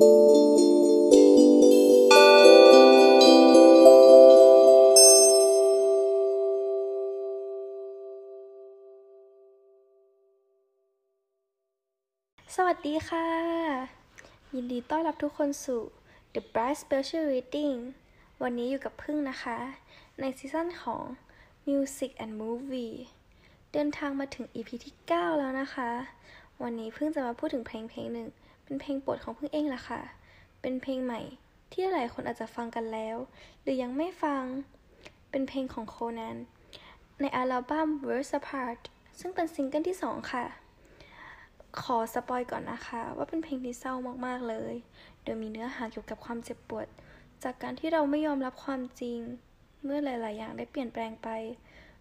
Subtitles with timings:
[0.00, 0.06] สวัส
[12.88, 13.28] ดีค่ะ
[14.54, 15.82] ยินดีต้อนรับทุกคนสู่
[16.34, 17.78] The Bright Special Reading
[18.42, 19.58] วันนี้อยู่กับพึ่งนะคะ
[20.20, 21.02] ในซีซั่นของ
[21.66, 22.96] Music and Movie
[23.72, 25.90] เดินทางมาถึง EP ที่ 9 แล้วนะคะ
[26.62, 28.28] วันนี้ผึ้งจะมาพูดถึงเพลงเพลงหนึ่ง
[28.70, 30.00] เป็นเพลงโปรดของผึ้งเองล่ะค่ะ
[30.60, 31.20] เป็นเพลงใหม่
[31.72, 33.16] ที่หลายคนอาจจะฟังกันแล้ว
[33.62, 34.42] หรือยังไม่ฟัง
[35.30, 36.36] เป็นเพลงของโคนัน
[37.20, 38.80] ในอัลบั้ม Worlds Apart
[39.18, 40.44] ซึ่งเป็นซิงเกิลที่ 2 ค่ะ
[41.80, 43.94] ขอ spoil ก่อนนะคะ ว่าเป็นเพลงที่เศร้า
[44.26, 44.74] มากๆเลย
[45.22, 46.86] โดยมีเนื้อหาเกี่ยวกับความเจ็บปวด
[47.42, 49.18] จากการที่เราไม่ยอมรับความจริง
[49.84, 51.28] เมื่อหลาย ๆ อย่างได้เปลี่ยนแปลงไป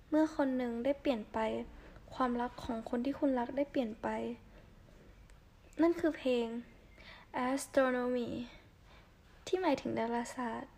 [0.10, 1.38] เมื่อคนหนึ่งได้เปลี่ยนไป
[2.16, 4.08] ความรักของคนที่คุณรักได้เปลี่ยนไป
[5.82, 6.48] นั่นคือเพลง
[7.48, 8.32] astronomy
[9.48, 10.74] ที่หมายถึงดาราศาสตร์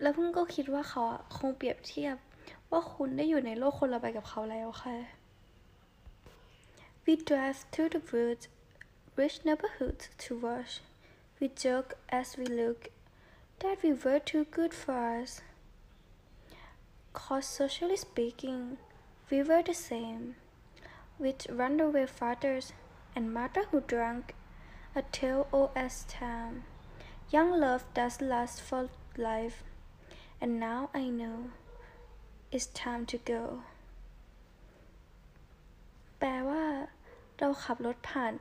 [0.00, 1.02] แล้วเพิ่งก็คิดว่าเขา
[1.38, 2.16] คงเปรียบเทียบ
[2.70, 4.96] ว่าคุณได้อยู่ในโลกคนละใบกับเขาแล้วค่ะ
[7.04, 8.48] We drive through the woods,
[9.20, 10.72] rich neighborhoods to watch.
[11.38, 12.80] We joke as we look
[13.60, 15.40] that we were too good for us.
[17.12, 18.78] Cause socially speaking,
[19.30, 20.34] we were the same,
[21.22, 22.72] with runaway fathers
[23.16, 24.34] and mother who drank
[24.94, 26.64] a tale all as time.
[27.30, 29.64] Young love does last for life,
[30.40, 31.38] and now I know
[32.52, 33.42] it's time to go.
[36.18, 36.64] แปลว่า
[37.38, 38.32] เราขับรถผ่าน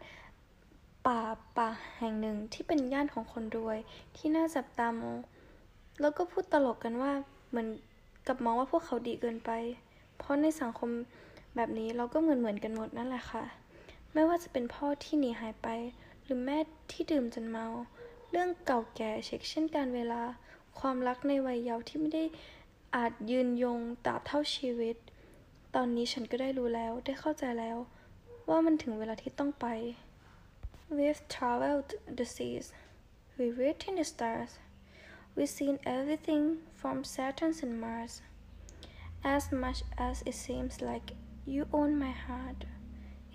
[1.08, 1.20] ป่า
[1.58, 3.78] ป่าแห่งหนึ่งที่เป็นย่านของคนรวย
[4.16, 5.18] ที่น่าจับตามอง
[6.02, 7.12] แล้วก็พูดตลกกันว่า
[7.50, 7.68] เหมือน
[8.28, 9.52] กับมองว่าพวกเขาดีเกินไป
[10.18, 10.90] เพราะในสังคม
[11.56, 13.44] แบบนี้เราก็เหมือนเหมือนกันหมดนั่นแหละค่ะ
[14.18, 15.68] ไม่ว่าจะเป็นพ่อที่หนีหายไป
[16.24, 16.58] หรือแม่
[16.92, 17.68] ที่ดื่มจนเมา
[18.32, 20.22] เรื่องเก่าแก่เช็คเช่นการเวลา
[20.80, 22.26] ความรักในวัยเยาว์ที่ไม่ได้
[22.96, 24.96] อาจยืนยงตราบเท่าชีวิต
[25.76, 27.78] ตอนนี้ฉันก็ได้รู้แล้วได้เข้าใจแล้ว
[28.50, 29.68] ว่ามันถึงเวลาที่ต้องไป
[30.98, 32.66] We've traveled the seas
[33.38, 34.52] We've written the stars
[35.36, 36.44] We've seen everything
[36.80, 38.14] from Saturn and Mars
[39.36, 41.08] As much as it seems like
[41.54, 42.60] you own my heart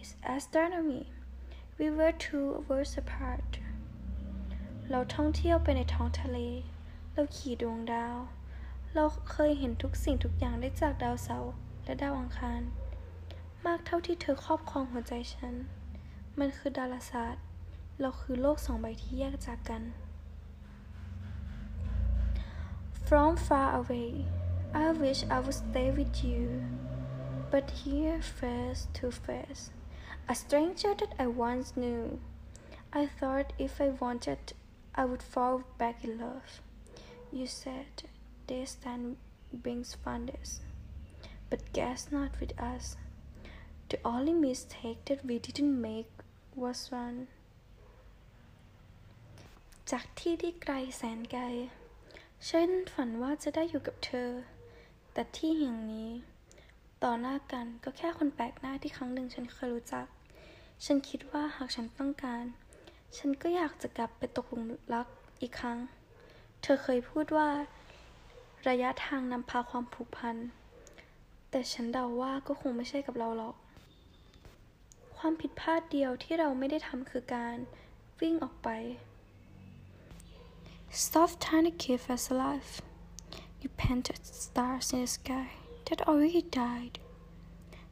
[0.01, 1.05] is astronomy
[1.79, 3.51] We were two worlds apart
[4.91, 6.39] เราท่องเที่ยวไปในท้องทะเล
[7.13, 8.17] เราขี่ดวงดาว
[8.95, 11.53] เราเคยเห็นทุกสิ่งทุกอย่างได้จากดาวเสาร์
[11.85, 12.61] และดาวอังคาร
[13.67, 15.55] มากเท่าที่เธอครอบครองหัวใจฉัน
[16.39, 17.45] มันคือดาราศาสตร์
[18.01, 19.83] เราคือโลกสองใบที่แยกจากกัน
[23.07, 24.11] From far away
[24.85, 26.45] I wish I would stay with you
[27.53, 29.63] but here face to face
[30.28, 32.20] a stranger that I once knew
[32.94, 34.54] I thought if I wanted
[34.96, 36.62] I would fall back in love
[37.32, 38.04] you said
[38.48, 39.18] distance
[39.52, 40.62] brings fondness
[41.50, 42.98] but guess not with us.
[43.90, 46.12] The only mistake that we didn't make
[46.56, 47.20] was one
[49.92, 51.44] จากที่ที่ไกลแสนไกล
[52.48, 54.32] ฉันฝันว่าจะได้อยู่กับเธอ
[55.14, 56.10] แต่ที่แห่งนี้
[57.07, 60.07] ต่อหน้ากันก็แค่คนแปลกหน้าที่ครั้งหนึ่งฉันเคยรู้จัก
[60.85, 62.45] ฉันคิดว่าหากฉันต้องการ
[63.17, 65.07] ฉันก็อยากจะกลับไปตกหลุมรัก
[65.41, 65.79] อีกครั้ง
[66.63, 67.49] เธอเคยพูดว่า
[68.69, 70.37] ระยะทางนำพาความผูกพัน
[71.51, 73.57] แต่ฉันเดาว่าก็คงไม่ใช่กับเราหรอก
[75.17, 77.57] ความผิดพลาดเดียวที่เราไม่ได้ทำคือการ
[78.21, 78.69] วิ่งออกไป
[81.03, 82.71] Stop trying to keep us alive
[83.61, 85.60] You painted stars in the sky
[85.91, 87.01] that already died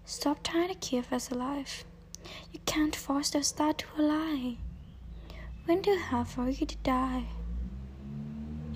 [0.04, 1.84] Stop trying to keep us alive
[2.53, 4.59] You can't force the star to align
[5.64, 7.28] When you have already died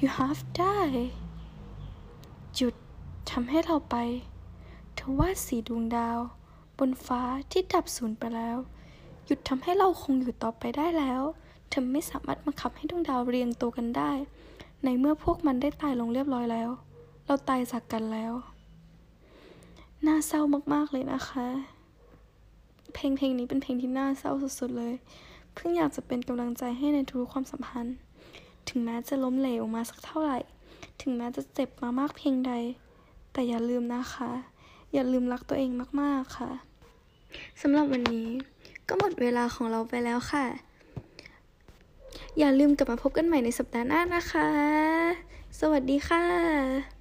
[0.00, 1.12] You have died
[2.56, 2.74] หยุด
[3.30, 3.96] ทำให้เราไป
[4.94, 6.18] เธอวาสีดวงดาว
[6.78, 8.56] บนฟ้าที่ดับสูญไปแล้ว
[9.26, 11.22] หยุดทำให้เราคงอยู่ต่อไปได้แล้ว
[11.68, 14.12] เธอไม่สามารถบังคับให้ดวงดาวเรียงตัวกันได้
[14.84, 16.70] ในเมื่อพวกมันได้ตายลงเรียบร้อยแล้ว
[17.26, 18.32] เราตายจากกันแล้ว
[20.06, 20.40] น่าเศร้า
[20.72, 21.46] มากๆเลยนะคะ
[22.94, 24.94] เพลงเพลงนี้เป็นเพลงที่น่าเศร้าสุดๆเลย
[25.54, 27.96] เพิ่งอยากจะเป็นกำลังใจให้ในทุกความสัมพันธ์
[28.68, 30.38] ถึงแม้จะล้มเหลวมาสักเท่าไหร่
[31.00, 32.52] ถึงแม้จะเจ็บมามากเพียงใด
[33.32, 34.30] แต่อย่าลืมนะคะ
[34.92, 35.70] อย่าลืมรักตัวเอง
[36.00, 36.50] มากๆค่ะ
[37.60, 38.28] สำหรับวันนี้
[38.88, 40.46] ก็หมดเวลาของเราไปแล้วค่ะ
[42.38, 44.48] อย่าลืมกลับมาพบกันใหม่ในสัปดาห์หน้านะคะ
[45.60, 46.91] สวัสดีค่ะ